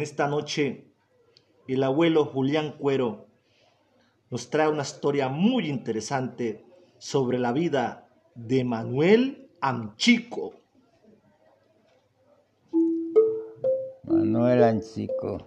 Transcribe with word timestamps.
Esta 0.00 0.26
noche, 0.26 0.86
el 1.68 1.82
abuelo 1.82 2.24
Julián 2.24 2.74
Cuero 2.78 3.26
nos 4.30 4.48
trae 4.48 4.66
una 4.66 4.80
historia 4.80 5.28
muy 5.28 5.68
interesante 5.68 6.64
sobre 6.96 7.38
la 7.38 7.52
vida 7.52 8.08
de 8.34 8.64
Manuel 8.64 9.50
Amchico. 9.60 10.54
Manuel 14.04 14.64
Amchico. 14.64 15.46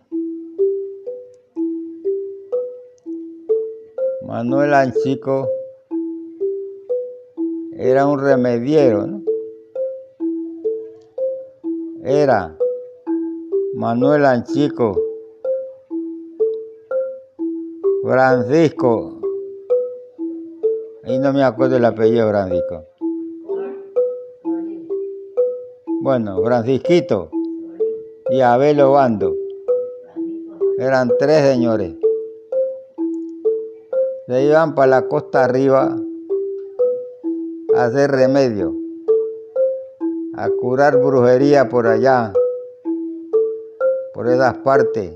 Manuel 4.22 4.76
Anchico 4.76 5.50
era 7.76 8.06
un 8.06 8.20
remediero, 8.20 9.08
¿no? 9.08 9.24
Era 12.04 12.56
Manuel 13.76 14.24
Anchico, 14.24 14.94
Francisco, 18.04 19.20
y 21.06 21.18
no 21.18 21.34
me 21.34 21.44
acuerdo 21.44 21.78
el 21.78 21.86
apellido 21.86 22.30
Francisco. 22.30 22.86
Bueno, 26.02 26.40
Francisquito 26.44 27.32
y 28.30 28.42
Abel 28.42 28.80
Obando. 28.80 29.34
Eran 30.78 31.10
tres 31.18 31.42
señores. 31.42 31.96
Se 34.28 34.44
iban 34.44 34.76
para 34.76 34.88
la 34.88 35.08
costa 35.08 35.46
arriba 35.46 35.98
a 37.76 37.86
hacer 37.86 38.12
remedio, 38.12 38.76
a 40.36 40.48
curar 40.62 41.00
brujería 41.00 41.70
por 41.70 41.88
allá, 41.88 42.34
por 44.14 44.28
esas 44.28 44.58
partes. 44.60 45.12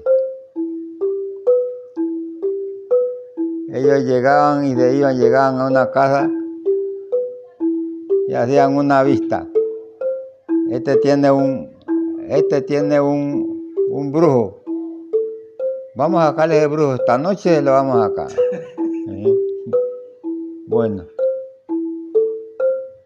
Ellos 3.70 4.04
llegaban 4.06 4.66
y 4.66 4.74
de 4.74 4.96
iban, 4.96 5.18
llegaban 5.18 5.60
a 5.60 5.68
una 5.68 5.92
casa 5.92 6.32
y 8.28 8.34
hacían 8.34 8.76
una 8.76 9.04
vista. 9.04 9.48
Este 10.72 10.98
tiene 10.98 11.30
un, 11.30 11.78
este 12.28 12.62
tiene 12.62 13.00
un, 13.00 13.74
un 13.90 14.12
brujo. 14.12 14.62
Vamos 15.96 16.24
a 16.24 16.30
sacarle 16.30 16.64
el 16.64 16.70
brujo. 16.70 16.96
Esta 16.96 17.18
noche 17.18 17.62
lo 17.62 17.72
vamos 17.72 17.98
a 17.98 18.10
sacar. 18.10 18.28
Bueno. 20.66 21.06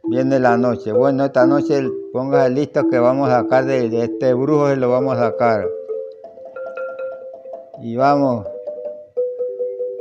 Viene 0.03 0.39
la 0.39 0.57
noche. 0.57 0.91
Bueno, 0.91 1.25
esta 1.25 1.45
noche 1.45 1.83
póngase 2.11 2.49
listo 2.49 2.89
que 2.89 2.99
vamos 2.99 3.29
a 3.29 3.41
sacar 3.41 3.65
de 3.65 4.03
este 4.03 4.33
brujo 4.33 4.71
y 4.71 4.75
lo 4.75 4.89
vamos 4.89 5.17
a 5.17 5.31
sacar. 5.31 5.80
Y 7.83 7.95
vamos. 7.95 8.45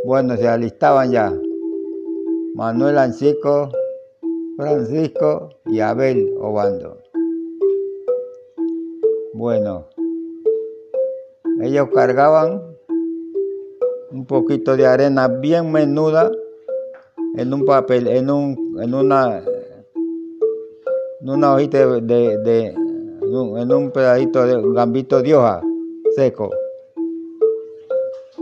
Bueno, 0.05 0.37
se 0.37 0.47
alistaban 0.47 1.11
ya. 1.11 1.33
Manuel 2.55 2.99
Ancico, 2.99 3.71
Francisco 4.57 5.49
y 5.65 5.81
Abel 5.81 6.31
Obando. 6.41 6.99
Bueno, 9.33 9.87
ellos 11.63 11.89
cargaban 11.95 12.61
un 14.11 14.27
poquito 14.27 14.77
de 14.77 14.87
arena 14.87 15.29
bien 15.29 15.73
menuda 15.73 16.31
en 17.37 17.55
un 17.55 17.65
papel, 17.65 18.09
en 18.09 18.29
un, 18.29 18.79
en 18.83 18.93
una, 18.93 19.39
en 21.21 21.29
una 21.31 21.55
hojita 21.55 21.87
de, 22.01 22.37
de, 22.39 22.67
en 22.67 23.73
un 23.73 23.91
pedacito 23.91 24.47
de 24.47 24.57
un 24.57 24.75
gambito 24.75 25.23
de 25.23 25.35
hoja 25.35 25.63
seco. 26.15 26.51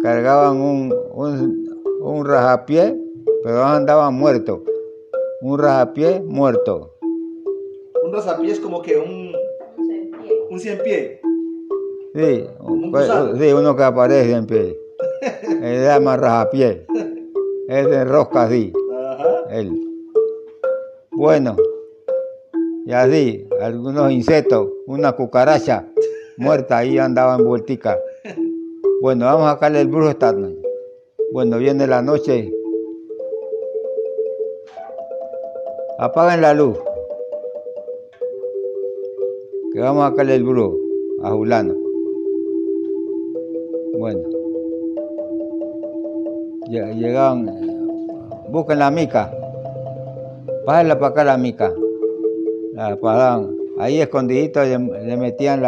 Cargaban 0.03 0.61
un, 0.61 0.95
un, 1.13 1.69
un 2.01 2.25
rajapié, 2.25 2.97
pero 3.43 3.65
andaban 3.65 4.15
muertos. 4.15 4.61
Un 5.43 5.59
rajapié 5.59 6.21
muerto. 6.21 6.95
Un 8.05 8.13
rajapié 8.13 8.53
es 8.53 8.61
como 8.61 8.81
que 8.83 8.97
un, 8.97 9.33
un 10.51 10.61
cien 10.61 10.79
pie. 10.83 11.21
Sí, 12.15 12.47
pues, 12.91 13.11
sí, 13.39 13.53
uno 13.53 13.77
que 13.77 13.83
aparece 13.83 14.33
en 14.33 14.47
pie. 14.47 14.79
Se 15.43 15.83
llama 15.83 16.17
rajapié. 16.17 16.87
Es 17.69 17.91
de 17.91 18.05
rosca 18.05 18.45
así. 18.45 18.73
Él. 19.51 19.73
Bueno, 21.11 21.57
y 22.87 22.93
así, 22.93 23.47
algunos 23.61 24.11
insectos, 24.13 24.69
una 24.87 25.13
cucaracha 25.13 25.87
muerta 26.37 26.79
ahí 26.79 26.99
andaba 26.99 27.37
en 27.37 27.45
vueltica. 27.45 27.99
Bueno, 29.01 29.27
vamos 29.27 29.47
a 29.47 29.53
sacarle 29.53 29.81
el 29.81 29.87
brujo 29.87 30.11
esta 30.11 30.33
noche. 30.33 30.61
Bueno, 31.33 31.59
viene 31.59 31.87
la 31.87 32.03
noche. 32.03 32.53
Apaguen 35.99 36.41
la 36.41 36.53
luz. 36.53 36.77
Que 39.73 39.79
vamos 39.79 40.03
a 40.05 40.11
sacarle 40.11 40.35
el 40.35 40.43
brujo 40.43 40.77
a 41.23 41.31
Julano. 41.31 41.77
Bueno. 43.97 44.21
Llegaban, 46.69 47.47
busquen 48.49 48.81
la 48.81 48.91
mica. 48.91 49.33
Pásenla 50.67 50.99
para 50.99 51.13
acá 51.13 51.25
la 51.25 51.39
mica. 51.39 51.73
La 52.73 52.97
paraban. 52.97 53.57
Ahí 53.79 54.01
escondidito 54.01 54.61
le, 54.65 55.17
metían 55.17 55.63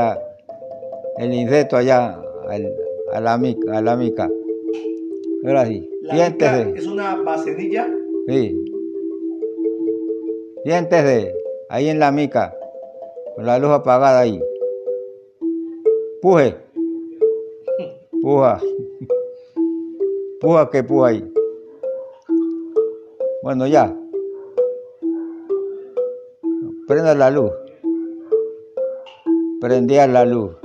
el 1.18 1.32
insecto 1.32 1.76
allá 1.76 2.20
al, 2.48 2.90
a 3.12 3.21
la 3.21 3.38
mica, 3.38 3.78
a 3.78 3.82
la 3.82 3.97
mica. 3.97 4.31
Ahora 5.44 5.66
sí. 5.66 5.88
La 6.03 6.31
mica 6.31 6.60
es 6.71 6.87
una 6.87 7.16
bacenilla. 7.22 7.88
Sí. 8.26 8.65
Siéntese, 10.65 11.34
ahí 11.69 11.88
en 11.88 11.98
la 11.98 12.12
mica, 12.12 12.54
con 13.34 13.47
la 13.47 13.59
luz 13.59 13.71
apagada 13.71 14.21
ahí. 14.21 14.41
Puje. 16.21 16.54
Puja. 18.21 18.60
Puja 20.41 20.71
que 20.71 20.82
puja 20.82 21.09
ahí. 21.09 21.32
Bueno, 23.42 23.66
ya. 23.66 23.97
Prenda 26.87 27.15
la 27.15 27.31
luz. 27.31 27.50
Prendía 29.60 30.06
la 30.06 30.27
luz. 30.27 30.59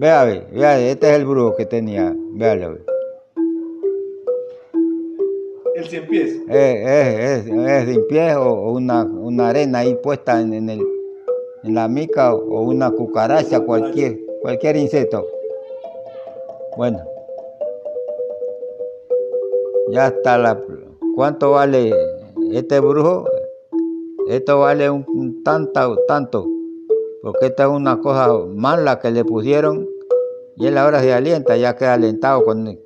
Vea, 0.00 0.22
ve, 0.22 0.46
vea, 0.52 0.78
este 0.78 1.10
es 1.10 1.16
el 1.16 1.26
brujo 1.26 1.56
que 1.56 1.66
tenía. 1.66 2.14
Véalo. 2.30 2.74
Ve. 2.74 2.80
El 5.74 5.88
cien 5.88 6.06
pies. 6.06 6.36
Es, 6.48 6.86
es, 6.86 7.46
es, 7.46 7.52
es 7.52 7.88
sin 7.88 8.06
pies 8.06 8.36
o, 8.36 8.48
o 8.48 8.72
una, 8.74 9.02
una, 9.02 9.48
arena 9.48 9.80
ahí 9.80 9.96
puesta 9.96 10.40
en, 10.40 10.54
en, 10.54 10.70
el, 10.70 10.86
en 11.64 11.74
la 11.74 11.88
mica 11.88 12.32
o, 12.32 12.38
o 12.38 12.62
una 12.62 12.92
cucaracha, 12.92 13.58
cualquier, 13.58 14.20
cualquier 14.40 14.76
insecto. 14.76 15.26
Bueno. 16.76 17.00
Ya 19.90 20.06
está 20.06 20.38
la... 20.38 20.62
¿Cuánto 21.16 21.50
vale 21.50 21.92
este 22.52 22.78
brujo? 22.78 23.24
Esto 24.28 24.60
vale 24.60 24.90
un, 24.90 25.04
un 25.08 25.42
tanto, 25.42 25.98
tanto. 26.06 26.57
Porque 27.30 27.48
esta 27.48 27.64
es 27.64 27.68
una 27.68 28.00
cosa 28.00 28.26
mala 28.56 29.00
que 29.00 29.10
le 29.10 29.22
pusieron 29.22 29.86
y 30.56 30.66
él 30.66 30.78
ahora 30.78 31.02
se 31.02 31.12
alienta, 31.12 31.58
ya 31.58 31.76
queda 31.76 31.92
alentado 31.92 32.42
con 32.42 32.78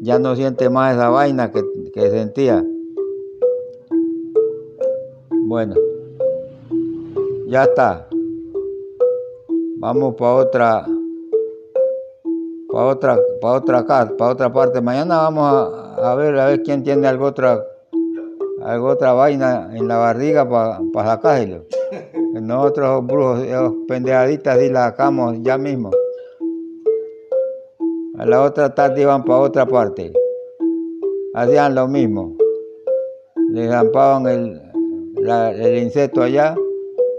ya 0.00 0.20
no 0.20 0.36
siente 0.36 0.70
más 0.70 0.94
esa 0.94 1.08
vaina 1.08 1.50
que, 1.50 1.64
que 1.92 2.08
sentía. 2.08 2.64
Bueno, 5.48 5.74
ya 7.48 7.64
está. 7.64 8.08
Vamos 9.78 10.14
para 10.14 10.34
otra, 10.34 10.86
para 12.70 12.84
otra, 12.86 13.18
para 13.40 13.54
otra 13.54 13.84
casa, 13.84 14.16
para 14.16 14.30
otra 14.30 14.52
parte. 14.52 14.80
Mañana 14.80 15.16
vamos 15.16 15.52
a, 15.52 16.12
a, 16.12 16.14
ver 16.14 16.38
a 16.38 16.46
ver 16.46 16.62
quién 16.62 16.84
tiene 16.84 17.08
algo 17.08 17.24
otra, 17.24 17.66
otra 18.80 19.14
vaina 19.14 19.72
en 19.74 19.88
la 19.88 19.96
barriga 19.96 20.48
para 20.48 20.78
pa 20.92 21.04
sacárselo. 21.04 21.64
Nosotros 22.40 23.06
brujos, 23.06 23.44
pendejaditas, 23.86 24.62
y 24.62 24.68
la 24.70 24.90
sacamos 24.90 25.36
ya 25.42 25.58
mismo. 25.58 25.90
A 28.18 28.26
la 28.26 28.42
otra 28.42 28.74
tarde 28.74 29.02
iban 29.02 29.24
para 29.24 29.40
otra 29.40 29.66
parte. 29.66 30.12
Hacían 31.34 31.74
lo 31.74 31.88
mismo. 31.88 32.36
Le 33.50 33.68
zampaban 33.68 34.26
el, 34.26 34.60
el 35.24 35.78
insecto 35.78 36.22
allá 36.22 36.54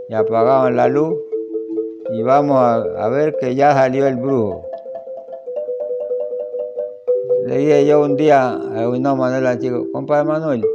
y 0.10 0.14
apagaban 0.14 0.76
la 0.76 0.88
luz. 0.88 1.16
Y 2.12 2.24
vamos 2.24 2.58
a, 2.58 3.10
ver 3.10 3.38
que 3.38 3.56
ya 3.56 3.74
salió 3.74 4.08
el 4.08 4.16
brujo. 4.18 4.66
Le 7.46 7.58
dije 7.58 7.86
yo 7.86 8.02
un 8.02 8.16
día 8.16 8.54
a 8.54 9.16
Manuel 9.16 9.46
al 9.46 9.60
chico, 9.60 9.88
compadre 9.92 10.26
Manuel, 10.26 10.66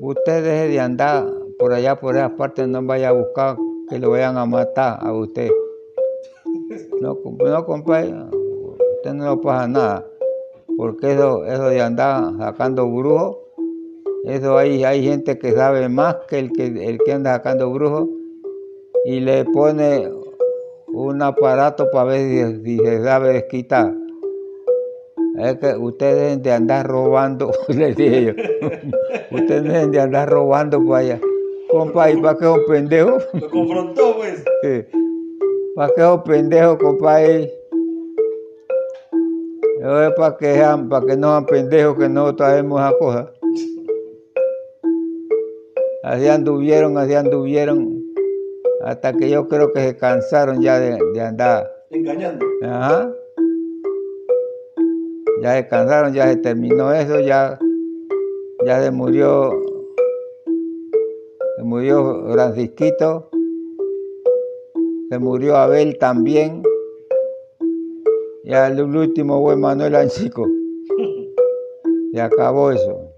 usted 0.00 0.42
deje 0.42 0.68
de 0.68 0.80
andar 0.80 1.43
por 1.64 1.72
allá, 1.72 1.98
por 1.98 2.14
esas 2.14 2.32
partes, 2.32 2.68
no 2.68 2.82
vaya 2.82 3.08
a 3.08 3.12
buscar 3.12 3.56
que 3.88 3.98
lo 3.98 4.10
vayan 4.10 4.36
a 4.36 4.44
matar 4.44 4.98
a 5.00 5.14
usted. 5.14 5.48
No, 7.00 7.18
no 7.24 7.64
compadre, 7.64 8.14
usted 8.96 9.14
no 9.14 9.40
pasa 9.40 9.66
nada. 9.66 10.06
Porque 10.76 11.12
eso, 11.12 11.46
eso 11.46 11.70
de 11.70 11.80
andar 11.80 12.36
sacando 12.36 12.86
brujos, 12.86 13.38
eso 14.24 14.58
hay, 14.58 14.84
hay 14.84 15.04
gente 15.04 15.38
que 15.38 15.52
sabe 15.52 15.88
más 15.88 16.16
que 16.28 16.38
el 16.38 16.52
que, 16.52 16.66
el 16.66 16.98
que 16.98 17.12
anda 17.12 17.32
sacando 17.32 17.70
brujos 17.70 18.10
y 19.06 19.20
le 19.20 19.46
pone 19.46 20.12
un 20.88 21.22
aparato 21.22 21.90
para 21.90 22.10
ver 22.10 22.60
si, 22.62 22.76
se 22.76 23.02
sabe 23.02 23.32
desquitar. 23.32 23.94
Es 25.38 25.56
que 25.56 25.74
ustedes 25.78 26.16
deben 26.16 26.42
de 26.42 26.52
andar 26.52 26.86
robando, 26.86 27.52
les 27.68 27.96
dije 27.96 28.22
yo. 28.22 28.32
ustedes 29.30 29.62
deben 29.62 29.92
de 29.92 30.00
andar 30.00 30.28
robando 30.28 30.84
para 30.84 30.98
allá. 30.98 31.20
Compa, 31.74 32.08
¿y 32.08 32.16
para 32.22 32.38
qué 32.38 32.44
es 32.44 32.50
un 32.52 32.66
pendejo? 32.66 33.18
Lo 33.32 33.50
confrontó, 33.50 34.14
pues. 34.14 34.44
Sí. 34.62 34.84
¿Para 35.74 35.92
qué 35.92 36.02
es 36.02 36.06
un 36.06 36.22
pendejo, 36.22 36.78
compa? 36.78 37.20
Yo 39.80 40.02
es 40.04 40.14
para 40.16 40.36
que, 40.36 40.64
para 40.88 41.04
que 41.04 41.16
no 41.16 41.30
sean 41.30 41.46
pendejos 41.46 41.98
que 41.98 42.08
no 42.08 42.36
traemos 42.36 42.80
esa 42.80 42.96
cosa. 42.96 43.32
Así 46.04 46.28
anduvieron, 46.28 46.96
así 46.96 47.14
anduvieron, 47.14 48.04
hasta 48.84 49.12
que 49.12 49.28
yo 49.28 49.48
creo 49.48 49.72
que 49.72 49.80
se 49.80 49.96
cansaron 49.96 50.62
ya 50.62 50.78
de, 50.78 50.96
de 51.12 51.20
andar. 51.20 51.68
Engañando. 51.90 52.46
Ajá. 52.62 53.12
Ya 55.42 55.56
se 55.56 55.66
cansaron, 55.66 56.14
ya 56.14 56.28
se 56.28 56.36
terminó 56.36 56.92
eso, 56.92 57.18
ya, 57.18 57.58
ya 58.64 58.80
se 58.80 58.92
murió, 58.92 59.73
se 61.56 61.62
murió 61.62 62.32
Francisquito, 62.32 63.30
se 65.10 65.18
murió 65.18 65.56
Abel 65.56 65.98
también, 65.98 66.62
y 68.42 68.52
el 68.52 68.80
último 68.80 69.40
fue 69.42 69.56
Manuel 69.56 69.94
Anchico. 69.94 70.46
Se 72.12 72.20
acabó 72.20 72.70
eso. 72.70 73.10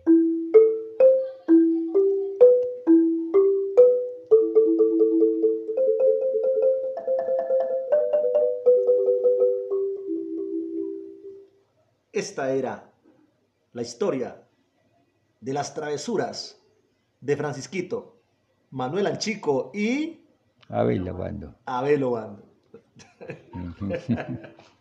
Esta 12.12 12.52
era 12.52 12.90
la 13.72 13.82
historia 13.82 14.42
de 15.40 15.52
las 15.52 15.74
travesuras 15.74 16.58
de 17.20 17.36
Francisquito, 17.36 18.15
Manuel 18.70 19.06
Anchico 19.06 19.70
y 19.74 20.20
Abel, 20.68 21.10
cuando. 21.12 21.54
Abel 21.66 22.02
Obando. 22.02 22.42